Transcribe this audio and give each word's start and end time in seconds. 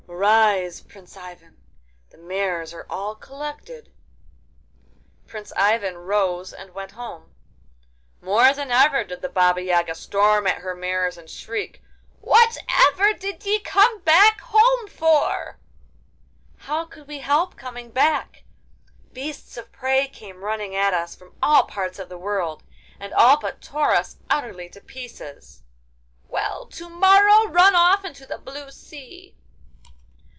'Arise, 0.21 0.81
Prince 0.81 1.17
Ivan! 1.17 1.57
The 2.11 2.17
mares 2.17 2.75
are 2.75 2.85
all 2.91 3.15
collected.' 3.15 3.91
Prince 5.25 5.51
Ivan 5.55 5.95
arose 5.95 6.53
and 6.53 6.75
went 6.75 6.91
home. 6.91 7.33
More 8.21 8.53
than 8.53 8.69
ever 8.69 9.03
did 9.03 9.23
the 9.23 9.29
Baba 9.29 9.63
Yaga 9.63 9.95
storm 9.95 10.45
at 10.45 10.59
her 10.59 10.75
mares 10.75 11.17
and 11.17 11.27
shriek: 11.27 11.81
'Whatever 12.19 13.13
did 13.13 13.43
ye 13.47 13.59
come 13.61 14.01
back 14.01 14.41
home 14.41 14.87
for?' 14.87 15.57
'How 16.57 16.85
could 16.85 17.07
we 17.07 17.19
help 17.19 17.55
coming 17.55 17.89
back? 17.89 18.43
Beasts 19.13 19.57
of 19.57 19.71
prey 19.71 20.07
came 20.07 20.43
running 20.43 20.75
at 20.75 20.93
us 20.93 21.15
from 21.15 21.33
all 21.41 21.63
parts 21.63 21.97
of 21.97 22.09
the 22.09 22.17
world, 22.19 22.61
and 22.99 23.11
all 23.15 23.39
but 23.39 23.59
tore 23.59 23.93
us 23.95 24.17
utterly 24.29 24.69
to 24.69 24.81
pieces.' 24.81 25.63
'Well, 26.27 26.67
to 26.67 26.89
morrow 26.89 27.47
run 27.47 27.75
off 27.75 28.05
into 28.05 28.27
the 28.27 28.37
blue 28.37 28.69
sea. 28.69 29.35